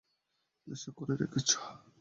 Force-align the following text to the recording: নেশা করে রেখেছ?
নেশা 0.67 0.91
করে 0.97 1.13
রেখেছ? 1.21 1.49